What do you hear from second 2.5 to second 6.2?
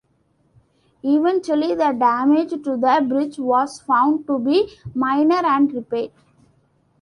to the bridge was found to be minor and repaired.